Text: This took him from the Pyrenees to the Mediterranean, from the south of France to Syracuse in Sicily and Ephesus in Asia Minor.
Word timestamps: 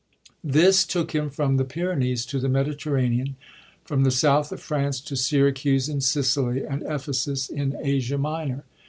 This 0.43 0.83
took 0.83 1.13
him 1.13 1.29
from 1.29 1.57
the 1.57 1.63
Pyrenees 1.63 2.25
to 2.25 2.39
the 2.39 2.49
Mediterranean, 2.49 3.35
from 3.85 4.01
the 4.03 4.09
south 4.09 4.51
of 4.51 4.59
France 4.59 4.99
to 5.01 5.15
Syracuse 5.15 5.87
in 5.87 6.01
Sicily 6.01 6.63
and 6.65 6.81
Ephesus 6.87 7.49
in 7.49 7.77
Asia 7.79 8.17
Minor. 8.17 8.63